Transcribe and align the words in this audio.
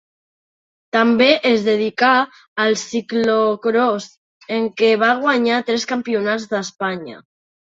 També 0.95 1.27
es 1.49 1.65
dedicà 1.67 2.13
al 2.65 2.73
ciclocròs, 2.85 4.09
en 4.57 4.67
què 4.81 4.91
va 5.05 5.11
guanyar 5.23 5.63
tres 5.69 5.87
Campionats 5.93 6.49
d'Espanya. 6.57 7.23